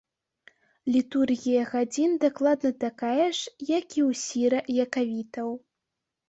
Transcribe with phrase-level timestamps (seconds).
[0.93, 5.47] Літургія гадзін дакладна такая ж, як і ў сіра-якавітаў.